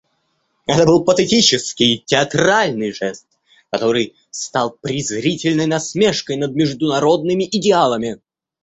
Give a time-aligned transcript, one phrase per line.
[0.65, 3.27] Это был патетический, театральный жест,
[3.69, 8.19] который стал презрительной насмешкой над международными идеалами.